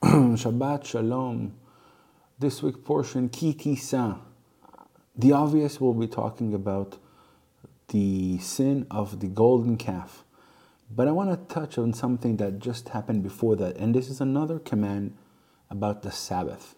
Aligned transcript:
Shabbat 0.02 0.86
Shalom. 0.86 1.52
This 2.38 2.62
week 2.62 2.86
portion, 2.86 3.28
Ki 3.28 3.52
Tisa. 3.52 4.18
The 5.14 5.32
obvious, 5.32 5.78
we'll 5.78 5.92
be 5.92 6.06
talking 6.06 6.54
about 6.54 6.96
the 7.88 8.38
sin 8.38 8.86
of 8.90 9.20
the 9.20 9.26
golden 9.26 9.76
calf. 9.76 10.24
But 10.90 11.06
I 11.06 11.10
want 11.10 11.30
to 11.30 11.54
touch 11.54 11.76
on 11.76 11.92
something 11.92 12.38
that 12.38 12.60
just 12.60 12.88
happened 12.88 13.22
before 13.22 13.56
that, 13.56 13.76
and 13.76 13.94
this 13.94 14.08
is 14.08 14.22
another 14.22 14.58
command 14.58 15.18
about 15.68 16.00
the 16.00 16.10
Sabbath. 16.10 16.76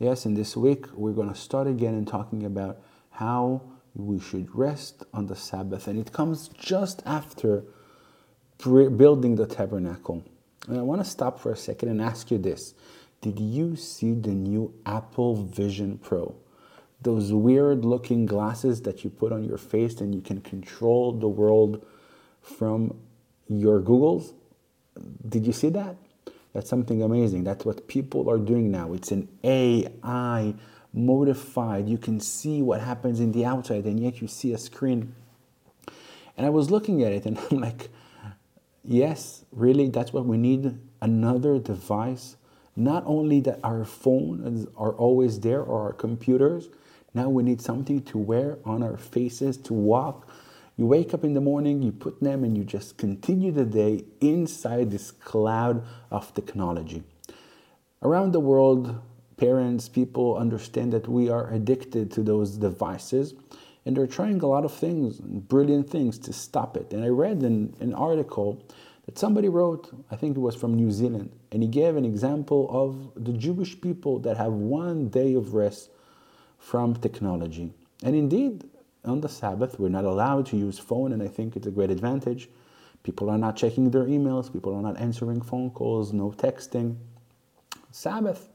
Yes, 0.00 0.26
in 0.26 0.34
this 0.34 0.56
week, 0.56 0.86
we're 0.92 1.12
going 1.12 1.28
to 1.28 1.36
start 1.36 1.68
again 1.68 1.94
and 1.94 2.08
talking 2.08 2.44
about 2.44 2.80
how 3.10 3.62
we 3.94 4.18
should 4.18 4.52
rest 4.52 5.04
on 5.14 5.28
the 5.28 5.36
Sabbath, 5.36 5.86
and 5.86 6.00
it 6.00 6.12
comes 6.12 6.48
just 6.48 7.00
after 7.06 7.62
building 8.58 9.36
the 9.36 9.46
tabernacle. 9.46 10.24
And 10.68 10.78
I 10.78 10.82
want 10.82 11.02
to 11.02 11.08
stop 11.08 11.38
for 11.40 11.52
a 11.52 11.56
second 11.56 11.88
and 11.90 12.00
ask 12.00 12.30
you 12.30 12.38
this 12.38 12.74
Did 13.20 13.38
you 13.38 13.76
see 13.76 14.12
the 14.14 14.30
new 14.30 14.74
Apple 14.86 15.36
Vision 15.36 15.98
Pro? 15.98 16.36
Those 17.02 17.32
weird 17.32 17.84
looking 17.84 18.24
glasses 18.24 18.82
that 18.82 19.04
you 19.04 19.10
put 19.10 19.32
on 19.32 19.44
your 19.44 19.58
face 19.58 20.00
and 20.00 20.14
you 20.14 20.22
can 20.22 20.40
control 20.40 21.12
the 21.12 21.28
world 21.28 21.84
from 22.40 22.96
your 23.46 23.80
Googles. 23.80 24.32
Did 25.28 25.46
you 25.46 25.52
see 25.52 25.68
that? 25.70 25.96
That's 26.54 26.70
something 26.70 27.02
amazing. 27.02 27.44
That's 27.44 27.64
what 27.64 27.88
people 27.88 28.30
are 28.30 28.38
doing 28.38 28.70
now. 28.70 28.92
It's 28.92 29.10
an 29.10 29.28
AI 29.42 30.54
modified. 30.94 31.88
You 31.88 31.98
can 31.98 32.20
see 32.20 32.62
what 32.62 32.80
happens 32.80 33.20
in 33.20 33.32
the 33.32 33.44
outside, 33.44 33.84
and 33.84 33.98
yet 33.98 34.22
you 34.22 34.28
see 34.28 34.52
a 34.52 34.58
screen. 34.58 35.14
And 36.36 36.46
I 36.46 36.50
was 36.50 36.70
looking 36.70 37.02
at 37.02 37.12
it, 37.12 37.26
and 37.26 37.38
I'm 37.50 37.58
like, 37.58 37.90
yes, 38.84 39.44
really, 39.52 39.88
that's 39.88 40.12
what 40.12 40.26
we 40.26 40.36
need 40.36 40.78
another 41.00 41.58
device. 41.58 42.36
Not 42.76 43.04
only 43.06 43.40
that 43.40 43.60
our 43.62 43.84
phones 43.84 44.66
are 44.76 44.92
always 44.92 45.40
there 45.40 45.62
or 45.62 45.82
our 45.82 45.92
computers, 45.92 46.68
now 47.14 47.28
we 47.28 47.42
need 47.42 47.60
something 47.60 48.02
to 48.02 48.18
wear 48.18 48.58
on 48.64 48.82
our 48.82 48.96
faces 48.96 49.56
to 49.58 49.72
walk. 49.72 50.28
You 50.76 50.86
wake 50.86 51.14
up 51.14 51.22
in 51.22 51.34
the 51.34 51.40
morning, 51.40 51.82
you 51.82 51.92
put 51.92 52.20
them, 52.20 52.42
and 52.42 52.58
you 52.58 52.64
just 52.64 52.96
continue 52.96 53.52
the 53.52 53.64
day 53.64 54.04
inside 54.20 54.90
this 54.90 55.12
cloud 55.12 55.84
of 56.10 56.34
technology. 56.34 57.04
Around 58.02 58.32
the 58.32 58.40
world, 58.40 59.00
parents, 59.36 59.88
people 59.88 60.36
understand 60.36 60.92
that 60.92 61.08
we 61.08 61.30
are 61.30 61.52
addicted 61.52 62.10
to 62.12 62.22
those 62.22 62.56
devices 62.56 63.34
and 63.84 63.96
they're 63.96 64.06
trying 64.06 64.40
a 64.40 64.46
lot 64.46 64.64
of 64.64 64.72
things, 64.72 65.20
brilliant 65.20 65.90
things 65.90 66.18
to 66.20 66.32
stop 66.32 66.76
it. 66.76 66.92
And 66.92 67.04
I 67.04 67.08
read 67.08 67.42
in 67.42 67.74
an 67.80 67.94
article 67.94 68.62
that 69.06 69.18
somebody 69.18 69.48
wrote, 69.48 69.90
I 70.10 70.16
think 70.16 70.36
it 70.36 70.40
was 70.40 70.54
from 70.54 70.74
New 70.74 70.90
Zealand, 70.90 71.30
and 71.52 71.62
he 71.62 71.68
gave 71.68 71.96
an 71.96 72.04
example 72.04 72.68
of 72.70 73.24
the 73.24 73.32
Jewish 73.32 73.78
people 73.80 74.18
that 74.20 74.36
have 74.36 74.52
one 74.52 75.08
day 75.08 75.34
of 75.34 75.54
rest 75.54 75.90
from 76.58 76.94
technology. 76.94 77.72
And 78.02 78.16
indeed, 78.16 78.64
on 79.04 79.20
the 79.20 79.28
Sabbath, 79.28 79.78
we're 79.78 79.90
not 79.90 80.04
allowed 80.04 80.46
to 80.46 80.56
use 80.56 80.78
phone, 80.78 81.12
and 81.12 81.22
I 81.22 81.28
think 81.28 81.56
it's 81.56 81.66
a 81.66 81.70
great 81.70 81.90
advantage. 81.90 82.48
People 83.02 83.28
are 83.28 83.36
not 83.36 83.56
checking 83.56 83.90
their 83.90 84.06
emails, 84.06 84.50
people 84.50 84.74
are 84.74 84.80
not 84.80 84.98
answering 84.98 85.42
phone 85.42 85.70
calls, 85.70 86.14
no 86.14 86.30
texting. 86.30 86.96
Sabbath, 87.90 88.48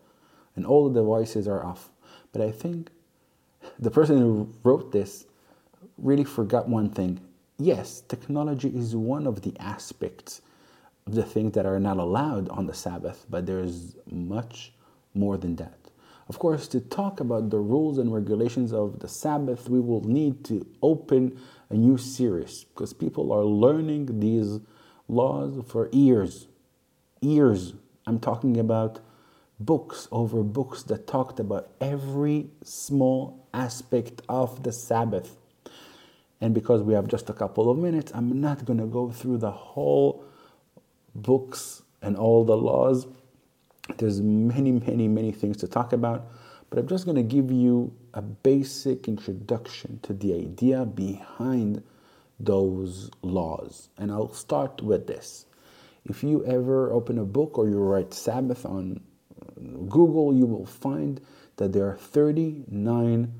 and 0.55 0.65
all 0.65 0.89
the 0.89 0.99
devices 0.99 1.47
are 1.47 1.63
off. 1.63 1.91
But 2.31 2.41
I 2.41 2.51
think 2.51 2.89
the 3.79 3.91
person 3.91 4.17
who 4.17 4.53
wrote 4.63 4.91
this 4.91 5.25
really 5.97 6.25
forgot 6.25 6.67
one 6.67 6.89
thing. 6.89 7.19
Yes, 7.57 8.01
technology 8.01 8.69
is 8.69 8.95
one 8.95 9.25
of 9.25 9.41
the 9.41 9.53
aspects 9.59 10.41
of 11.07 11.15
the 11.15 11.23
things 11.23 11.53
that 11.53 11.65
are 11.65 11.79
not 11.79 11.97
allowed 11.97 12.49
on 12.49 12.67
the 12.67 12.73
Sabbath, 12.73 13.25
but 13.29 13.45
there's 13.45 13.95
much 14.09 14.73
more 15.13 15.37
than 15.37 15.55
that. 15.57 15.77
Of 16.27 16.37
course, 16.37 16.67
to 16.69 16.79
talk 16.79 17.19
about 17.19 17.49
the 17.49 17.57
rules 17.57 17.97
and 17.97 18.13
regulations 18.13 18.71
of 18.71 18.99
the 18.99 19.07
Sabbath, 19.07 19.67
we 19.67 19.79
will 19.79 20.03
need 20.03 20.45
to 20.45 20.65
open 20.83 21.39
a 21.69 21.73
new 21.73 21.97
series 21.97 22.65
because 22.65 22.93
people 22.93 23.31
are 23.31 23.43
learning 23.43 24.19
these 24.19 24.59
laws 25.07 25.63
for 25.67 25.89
years. 25.91 26.47
Years. 27.21 27.73
I'm 28.05 28.19
talking 28.19 28.57
about 28.57 28.99
books 29.59 30.07
over 30.11 30.41
books 30.43 30.83
that 30.83 31.05
talked 31.07 31.39
about 31.39 31.69
every 31.81 32.47
small 32.63 33.47
aspect 33.53 34.21
of 34.29 34.63
the 34.63 34.71
Sabbath. 34.71 35.35
And 36.41 36.53
because 36.53 36.81
we 36.81 36.93
have 36.93 37.07
just 37.07 37.29
a 37.29 37.33
couple 37.33 37.69
of 37.69 37.77
minutes, 37.77 38.11
I'm 38.15 38.39
not 38.39 38.63
going 38.65 38.79
to 38.79 38.85
go 38.85 39.11
through 39.11 39.39
the 39.39 39.51
whole 39.51 40.23
books 41.13 41.81
and 42.01 42.15
all 42.15 42.45
the 42.45 42.55
laws. 42.55 43.07
There's 43.97 44.21
many, 44.21 44.71
many, 44.71 45.07
many 45.07 45.31
things 45.31 45.57
to 45.57 45.67
talk 45.67 45.91
about, 45.91 46.27
but 46.69 46.79
I'm 46.79 46.87
just 46.87 47.05
going 47.05 47.17
to 47.17 47.23
give 47.23 47.51
you 47.51 47.93
a 48.13 48.21
basic 48.21 49.07
introduction 49.07 49.99
to 50.03 50.13
the 50.13 50.33
idea 50.33 50.85
behind 50.85 51.83
those 52.39 53.11
laws. 53.21 53.89
And 53.97 54.11
I'll 54.11 54.33
start 54.33 54.81
with 54.81 55.07
this. 55.07 55.45
If 56.05 56.23
you 56.23 56.45
ever 56.45 56.91
open 56.93 57.17
a 57.17 57.25
book 57.25 57.57
or 57.57 57.67
you 57.67 57.79
write 57.79 58.13
Sabbath 58.13 58.65
on 58.65 59.01
Google, 59.87 60.33
you 60.33 60.45
will 60.45 60.65
find 60.65 61.21
that 61.57 61.73
there 61.73 61.87
are 61.87 61.97
39 61.97 63.33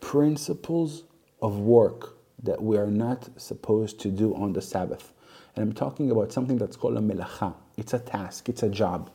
principles 0.00 1.04
of 1.42 1.58
work 1.58 2.16
that 2.42 2.62
we 2.62 2.76
are 2.76 2.90
not 2.90 3.28
supposed 3.40 4.00
to 4.00 4.10
do 4.10 4.34
on 4.34 4.52
the 4.52 4.62
Sabbath. 4.62 5.12
And 5.54 5.62
I'm 5.62 5.72
talking 5.72 6.10
about 6.10 6.32
something 6.32 6.58
that's 6.58 6.76
called 6.76 6.96
a 6.96 7.00
melacha. 7.00 7.54
It's 7.76 7.92
a 7.92 7.98
task, 7.98 8.48
it's 8.48 8.62
a 8.62 8.68
job. 8.68 9.10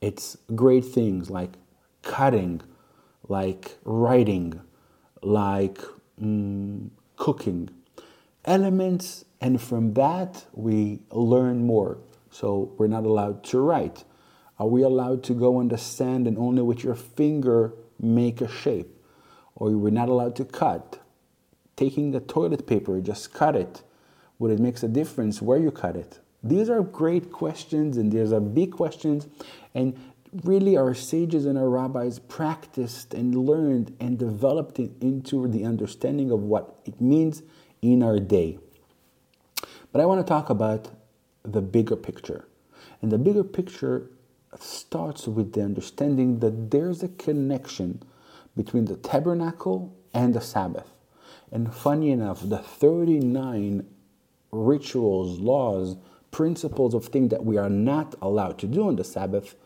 It's 0.00 0.36
great 0.54 0.84
things 0.84 1.30
like 1.30 1.50
cutting, 2.02 2.62
like 3.28 3.78
writing, 3.84 4.60
like 5.22 5.78
mm, 6.20 6.90
cooking. 7.16 7.70
Elements, 8.44 9.24
and 9.40 9.60
from 9.60 9.94
that 9.94 10.46
we 10.52 11.00
learn 11.10 11.66
more. 11.66 11.98
So 12.30 12.72
we're 12.78 12.86
not 12.86 13.04
allowed 13.04 13.44
to 13.44 13.60
write. 13.60 14.04
Are 14.60 14.66
we 14.66 14.82
allowed 14.82 15.24
to 15.24 15.32
go 15.32 15.56
on 15.56 15.68
the 15.68 15.78
sand 15.78 16.26
and 16.26 16.36
only 16.36 16.60
with 16.60 16.84
your 16.84 16.94
finger 16.94 17.72
make 17.98 18.42
a 18.42 18.48
shape? 18.48 18.94
Or 19.54 19.70
we're 19.70 19.90
not 19.90 20.10
allowed 20.10 20.36
to 20.36 20.44
cut? 20.44 21.00
Taking 21.76 22.10
the 22.10 22.20
toilet 22.20 22.66
paper, 22.66 23.00
just 23.00 23.32
cut 23.32 23.56
it. 23.56 23.82
Would 24.38 24.50
it 24.50 24.60
make 24.60 24.82
a 24.82 24.88
difference 24.88 25.40
where 25.40 25.58
you 25.58 25.70
cut 25.70 25.96
it? 25.96 26.18
These 26.42 26.68
are 26.68 26.82
great 26.82 27.32
questions 27.32 27.96
and 27.96 28.12
these 28.12 28.34
are 28.34 28.40
big 28.40 28.72
questions. 28.72 29.28
And 29.74 29.98
really, 30.44 30.76
our 30.76 30.92
sages 30.92 31.46
and 31.46 31.56
our 31.56 31.70
rabbis 31.70 32.18
practiced 32.18 33.14
and 33.14 33.34
learned 33.34 33.96
and 33.98 34.18
developed 34.18 34.78
it 34.78 34.90
into 35.00 35.48
the 35.48 35.64
understanding 35.64 36.30
of 36.30 36.42
what 36.42 36.76
it 36.84 37.00
means 37.00 37.42
in 37.80 38.02
our 38.02 38.18
day. 38.18 38.58
But 39.90 40.02
I 40.02 40.04
want 40.04 40.20
to 40.20 40.28
talk 40.28 40.50
about 40.50 40.90
the 41.44 41.62
bigger 41.62 41.96
picture. 41.96 42.46
And 43.00 43.10
the 43.10 43.18
bigger 43.18 43.42
picture 43.42 44.10
starts 44.58 45.26
with 45.26 45.52
the 45.52 45.62
understanding 45.62 46.40
that 46.40 46.70
there's 46.70 47.02
a 47.02 47.08
connection 47.08 48.02
between 48.56 48.86
the 48.86 48.96
tabernacle 48.96 49.96
and 50.12 50.34
the 50.34 50.40
Sabbath. 50.40 50.88
And 51.52 51.72
funny 51.74 52.10
enough, 52.10 52.40
the 52.42 52.58
39 52.58 53.86
rituals, 54.50 55.38
laws, 55.38 55.96
principles 56.30 56.94
of 56.94 57.06
things 57.06 57.30
that 57.30 57.44
we 57.44 57.56
are 57.56 57.70
not 57.70 58.14
allowed 58.22 58.58
to 58.58 58.66
do 58.66 58.88
on 58.88 58.96
the 58.96 59.04
Sabbath 59.04 59.56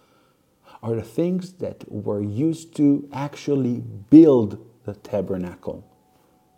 are 0.83 0.95
the 0.95 1.03
things 1.03 1.55
that 1.55 1.91
were 1.91 2.23
used 2.23 2.77
to 2.77 3.09
actually 3.13 3.81
build 4.11 4.65
the 4.85 4.95
tabernacle. 4.95 5.87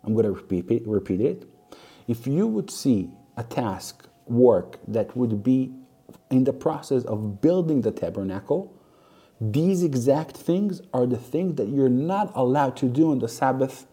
I'm 0.03 0.13
going 0.13 0.25
to 0.25 0.31
repeat, 0.31 0.85
repeat 0.85 1.21
it. 1.21 1.49
If 2.07 2.27
you 2.27 2.47
would 2.47 2.69
see 2.69 3.09
a 3.35 3.43
task, 3.43 4.07
work 4.25 4.79
that 4.87 5.15
would 5.15 5.43
be 5.43 5.73
in 6.29 6.43
the 6.43 6.53
process 6.53 7.03
of 7.05 7.41
building 7.41 7.81
the 7.81 7.91
tabernacle, 7.91 8.73
these 9.39 9.83
exact 9.83 10.35
things 10.35 10.81
are 10.93 11.05
the 11.05 11.17
things 11.17 11.55
that 11.55 11.67
you're 11.67 11.89
not 11.89 12.31
allowed 12.35 12.75
to 12.77 12.87
do 12.87 13.11
on 13.11 13.19
the 13.19 13.27
Sabbath 13.27 13.85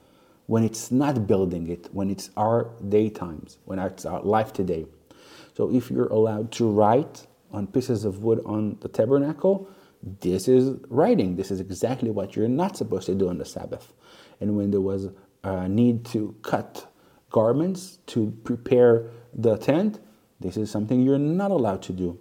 when 0.46 0.64
it's 0.64 0.90
not 0.90 1.26
building 1.26 1.68
it, 1.68 1.88
when 1.92 2.10
it's 2.10 2.30
our 2.36 2.70
daytimes, 2.88 3.58
when 3.64 3.78
it's 3.78 4.04
our 4.04 4.22
life 4.22 4.52
today. 4.52 4.86
So 5.54 5.70
if 5.72 5.90
you're 5.90 6.08
allowed 6.08 6.50
to 6.52 6.70
write 6.70 7.26
on 7.52 7.66
pieces 7.66 8.04
of 8.04 8.24
wood 8.24 8.40
on 8.44 8.78
the 8.80 8.88
tabernacle, 8.88 9.68
this 10.20 10.48
is 10.48 10.78
writing. 10.88 11.36
This 11.36 11.50
is 11.50 11.60
exactly 11.60 12.10
what 12.10 12.36
you're 12.36 12.48
not 12.48 12.76
supposed 12.76 13.06
to 13.06 13.14
do 13.14 13.28
on 13.28 13.38
the 13.38 13.44
Sabbath. 13.44 13.92
And 14.40 14.56
when 14.56 14.70
there 14.70 14.80
was 14.80 15.08
a 15.42 15.68
need 15.68 16.04
to 16.06 16.34
cut 16.42 16.90
garments 17.30 17.98
to 18.06 18.30
prepare 18.44 19.06
the 19.32 19.56
tent, 19.56 20.00
this 20.40 20.56
is 20.56 20.70
something 20.70 21.02
you're 21.02 21.18
not 21.18 21.50
allowed 21.50 21.82
to 21.82 21.92
do. 21.92 22.18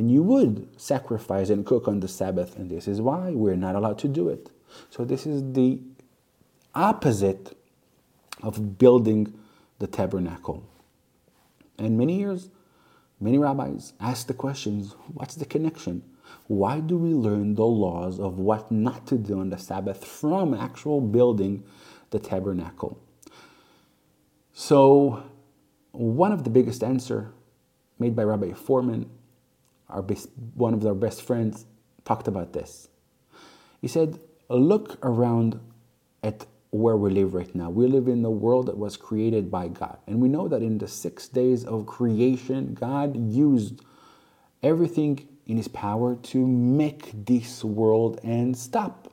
And 0.00 0.10
you 0.10 0.22
would 0.22 0.80
sacrifice 0.80 1.50
and 1.50 1.66
cook 1.66 1.86
on 1.86 2.00
the 2.00 2.08
Sabbath, 2.08 2.56
and 2.56 2.70
this 2.70 2.88
is 2.88 3.02
why 3.02 3.32
we're 3.32 3.54
not 3.54 3.74
allowed 3.74 3.98
to 3.98 4.08
do 4.08 4.30
it. 4.30 4.48
So, 4.88 5.04
this 5.04 5.26
is 5.26 5.52
the 5.52 5.78
opposite 6.74 7.54
of 8.42 8.78
building 8.78 9.34
the 9.78 9.86
tabernacle. 9.86 10.64
And 11.78 11.98
many 11.98 12.18
years, 12.18 12.48
many 13.20 13.36
rabbis 13.36 13.92
asked 14.00 14.28
the 14.28 14.32
questions 14.32 14.94
what's 15.12 15.34
the 15.34 15.44
connection? 15.44 16.02
Why 16.46 16.80
do 16.80 16.96
we 16.96 17.12
learn 17.12 17.54
the 17.54 17.66
laws 17.66 18.18
of 18.18 18.38
what 18.38 18.72
not 18.72 19.06
to 19.08 19.18
do 19.18 19.38
on 19.38 19.50
the 19.50 19.58
Sabbath 19.58 20.02
from 20.02 20.54
actual 20.54 21.02
building 21.02 21.62
the 22.08 22.18
tabernacle? 22.18 22.98
So, 24.54 25.24
one 25.92 26.32
of 26.32 26.44
the 26.44 26.50
biggest 26.50 26.82
answer 26.82 27.34
made 27.98 28.16
by 28.16 28.22
Rabbi 28.24 28.52
Fohrman, 28.52 29.06
our 29.90 30.02
best, 30.02 30.28
one 30.54 30.74
of 30.74 30.84
our 30.84 30.94
best 30.94 31.22
friends, 31.22 31.66
talked 32.04 32.28
about 32.28 32.52
this. 32.52 32.88
He 33.80 33.88
said, 33.88 34.18
"Look 34.48 34.98
around 35.04 35.60
at 36.22 36.46
where 36.70 36.96
we 36.96 37.10
live 37.10 37.34
right 37.34 37.52
now. 37.54 37.68
We 37.68 37.86
live 37.88 38.06
in 38.06 38.22
the 38.22 38.30
world 38.30 38.66
that 38.66 38.78
was 38.78 38.96
created 38.96 39.50
by 39.50 39.68
God, 39.68 39.98
and 40.06 40.20
we 40.20 40.28
know 40.28 40.46
that 40.48 40.62
in 40.62 40.78
the 40.78 40.86
six 40.86 41.28
days 41.28 41.64
of 41.64 41.86
creation, 41.86 42.74
God 42.74 43.16
used 43.16 43.82
everything 44.62 45.26
in 45.46 45.56
His 45.56 45.68
power 45.68 46.14
to 46.14 46.46
make 46.46 47.26
this 47.26 47.64
world 47.64 48.20
and 48.22 48.56
stop. 48.56 49.08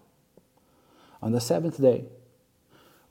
On 1.22 1.32
the 1.32 1.42
seventh 1.42 1.82
day, 1.82 2.06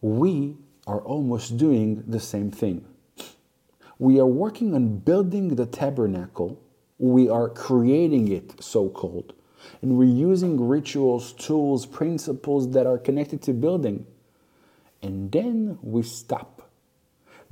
we 0.01 0.57
are 0.87 1.01
almost 1.01 1.57
doing 1.57 2.05
the 2.07 2.21
same 2.21 2.53
thing. 2.53 2.85
We 3.99 4.21
are 4.21 4.27
working 4.27 4.75
on 4.75 4.99
building 4.99 5.57
the 5.57 5.67
tabernacle, 5.67 6.61
we 6.99 7.29
are 7.29 7.49
creating 7.49 8.29
it, 8.29 8.63
so 8.63 8.89
called, 8.89 9.35
and 9.83 9.99
we're 9.99 10.05
using 10.05 10.69
rituals, 10.69 11.33
tools, 11.33 11.87
principles 11.87 12.71
that 12.71 12.87
are 12.87 12.99
connected 12.99 13.43
to 13.43 13.53
building. 13.53 14.07
And 15.03 15.31
then 15.31 15.79
we 15.83 16.03
stop. 16.03 16.71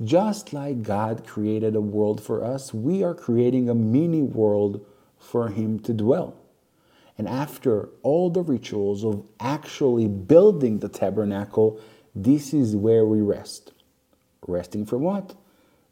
Just 0.03 0.51
like 0.51 0.83
God 0.83 1.25
created 1.25 1.75
a 1.75 1.81
world 1.81 2.21
for 2.21 2.43
us, 2.43 2.73
we 2.73 3.03
are 3.03 3.13
creating 3.13 3.69
a 3.69 3.75
mini 3.75 4.21
world 4.21 4.85
for 5.17 5.49
Him 5.49 5.79
to 5.79 5.93
dwell. 5.93 6.35
And 7.17 7.29
after 7.29 7.89
all 8.03 8.29
the 8.29 8.41
rituals 8.41 9.05
of 9.05 9.25
actually 9.39 10.07
building 10.07 10.79
the 10.79 10.89
tabernacle, 10.89 11.79
this 12.13 12.53
is 12.53 12.75
where 12.75 13.05
we 13.05 13.21
rest. 13.21 13.71
Resting 14.45 14.85
from 14.85 15.01
what? 15.01 15.35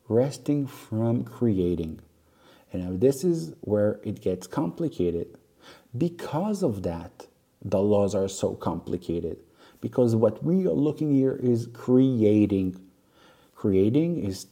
Resting 0.09 0.67
from 0.67 1.23
creating. 1.23 2.01
And 2.73 2.83
now 2.83 2.97
this 2.97 3.23
is 3.23 3.53
where 3.61 3.99
it 4.03 4.19
gets 4.19 4.47
complicated. 4.47 5.37
Because 5.95 6.63
of 6.63 6.83
that, 6.83 7.27
the 7.63 7.79
laws 7.79 8.15
are 8.15 8.27
so 8.27 8.55
complicated. 8.55 9.37
Because 9.79 10.15
what 10.15 10.43
we 10.43 10.65
are 10.65 10.71
looking 10.71 11.13
here 11.13 11.35
is 11.35 11.67
creating. 11.71 12.81
Creating 13.55 14.23
is 14.23 14.47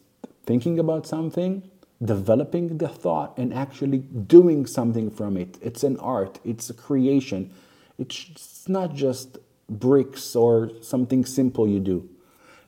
thinking 0.45 0.79
about 0.79 1.07
something, 1.07 1.69
developing 2.03 2.77
the 2.77 2.87
thought, 2.87 3.37
and 3.37 3.53
actually 3.53 3.99
doing 3.99 4.65
something 4.65 5.09
from 5.09 5.35
it. 5.35 5.57
It's 5.61 5.83
an 5.83 5.97
art, 5.97 6.39
it's 6.45 6.69
a 6.69 6.73
creation. 6.73 7.51
It's 7.97 8.67
not 8.67 8.93
just 8.93 9.37
bricks 9.69 10.35
or 10.35 10.71
something 10.81 11.25
simple 11.25 11.67
you 11.67 11.79
do. 11.79 12.09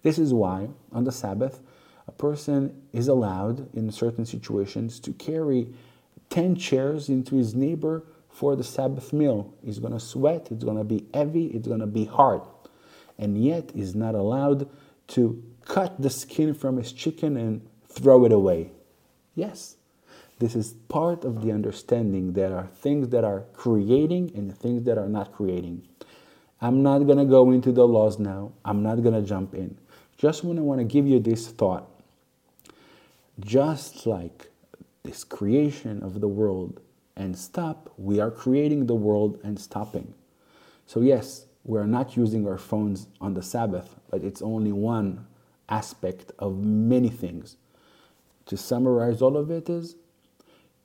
This 0.01 0.17
is 0.17 0.33
why 0.33 0.69
on 0.91 1.03
the 1.03 1.11
Sabbath, 1.11 1.59
a 2.07 2.11
person 2.11 2.83
is 2.91 3.07
allowed 3.07 3.73
in 3.75 3.91
certain 3.91 4.25
situations 4.25 4.99
to 5.01 5.13
carry 5.13 5.73
10 6.29 6.55
chairs 6.55 7.09
into 7.09 7.35
his 7.35 7.55
neighbor 7.55 8.03
for 8.29 8.55
the 8.55 8.63
Sabbath 8.63 9.13
meal. 9.13 9.53
He's 9.63 9.79
going 9.79 9.93
to 9.93 9.99
sweat, 9.99 10.47
it's 10.51 10.63
going 10.63 10.77
to 10.77 10.83
be 10.83 11.05
heavy, 11.13 11.47
it's 11.47 11.67
going 11.67 11.79
to 11.79 11.87
be 11.87 12.05
hard. 12.05 12.41
And 13.17 13.41
yet, 13.41 13.71
he's 13.73 13.95
not 13.95 14.15
allowed 14.15 14.67
to 15.09 15.43
cut 15.65 16.01
the 16.01 16.09
skin 16.09 16.53
from 16.53 16.77
his 16.77 16.91
chicken 16.91 17.37
and 17.37 17.67
throw 17.87 18.25
it 18.25 18.31
away. 18.31 18.71
Yes, 19.35 19.77
this 20.39 20.55
is 20.55 20.73
part 20.89 21.23
of 21.23 21.41
the 21.41 21.51
understanding 21.51 22.33
there 22.33 22.55
are 22.55 22.67
things 22.67 23.09
that 23.09 23.23
are 23.23 23.45
creating 23.53 24.31
and 24.35 24.57
things 24.57 24.83
that 24.83 24.97
are 24.97 25.07
not 25.07 25.31
creating. 25.31 25.87
I'm 26.59 26.81
not 26.81 26.99
going 26.99 27.17
to 27.17 27.25
go 27.25 27.51
into 27.51 27.71
the 27.71 27.87
laws 27.87 28.19
now. 28.19 28.53
I'm 28.65 28.81
not 28.83 29.03
going 29.03 29.15
to 29.15 29.21
jump 29.21 29.53
in. 29.53 29.77
Just 30.17 30.43
when 30.43 30.57
I 30.57 30.61
want 30.61 30.79
to 30.79 30.85
give 30.85 31.05
you 31.05 31.19
this 31.19 31.47
thought, 31.47 31.89
just 33.39 34.05
like 34.05 34.51
this 35.03 35.23
creation 35.23 36.03
of 36.03 36.21
the 36.21 36.27
world 36.27 36.79
and 37.15 37.37
stop, 37.37 37.91
we 37.97 38.19
are 38.19 38.31
creating 38.31 38.85
the 38.85 38.95
world 38.95 39.39
and 39.43 39.59
stopping. 39.59 40.13
So, 40.85 41.01
yes, 41.01 41.45
we 41.63 41.79
are 41.79 41.87
not 41.87 42.17
using 42.17 42.47
our 42.47 42.57
phones 42.57 43.07
on 43.21 43.33
the 43.33 43.43
Sabbath, 43.43 43.95
but 44.09 44.23
it's 44.23 44.41
only 44.41 44.71
one 44.71 45.27
aspect 45.69 46.31
of 46.39 46.63
many 46.63 47.09
things. 47.09 47.57
To 48.47 48.57
summarize 48.57 49.21
all 49.21 49.37
of 49.37 49.49
it 49.49 49.69
is 49.69 49.95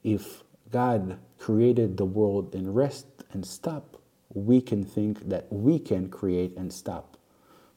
if 0.05 0.45
God 0.71 1.19
created 1.39 1.97
the 1.97 2.05
world 2.05 2.55
in 2.55 2.73
rest 2.73 3.07
and 3.33 3.45
stop, 3.45 3.97
we 4.33 4.61
can 4.61 4.85
think 4.85 5.29
that 5.29 5.47
we 5.51 5.79
can 5.79 6.09
create 6.09 6.57
and 6.57 6.73
stop. 6.73 7.17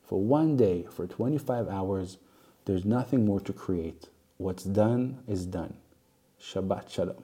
For 0.04 0.22
one 0.22 0.58
day, 0.58 0.86
for 0.92 1.08
25 1.08 1.70
hours, 1.70 2.18
there's 2.66 2.86
nothing 2.86 3.26
more 3.26 3.40
to 3.40 3.54
create. 3.54 4.10
What's 4.42 4.64
done 4.64 5.20
is 5.28 5.46
done. 5.46 5.76
Shabbat 6.42 6.90
Shalom. 6.90 7.24